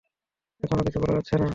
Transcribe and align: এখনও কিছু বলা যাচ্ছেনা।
এখনও 0.63 0.83
কিছু 0.83 0.99
বলা 1.01 1.13
যাচ্ছেনা। 1.17 1.47